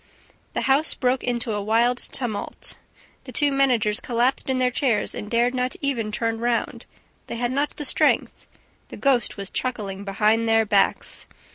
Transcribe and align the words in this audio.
The 0.53 0.61
house 0.61 0.95
broke 0.95 1.23
into 1.23 1.51
a 1.51 1.61
wild 1.61 1.97
tumult. 1.99 2.75
The 3.25 3.31
two 3.31 3.51
managers 3.51 3.99
collapsed 3.99 4.49
in 4.49 4.57
their 4.57 4.71
chairs 4.71 5.13
and 5.13 5.29
dared 5.29 5.53
not 5.53 5.75
even 5.79 6.11
turn 6.11 6.39
round; 6.39 6.87
they 7.27 7.35
had 7.35 7.51
not 7.51 7.77
the 7.77 7.85
strength; 7.85 8.47
the 8.89 8.97
ghost 8.97 9.37
was 9.37 9.51
chuckling 9.51 10.03
behind 10.03 10.49
their 10.49 10.65
backs! 10.65 11.27